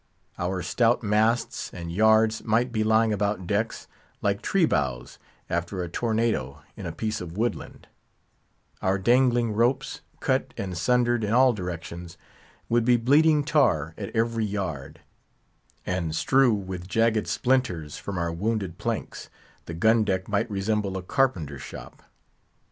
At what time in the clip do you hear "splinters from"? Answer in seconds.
17.27-18.17